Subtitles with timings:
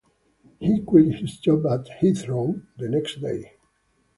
[0.59, 3.51] He quit his job at Heathrow the next day.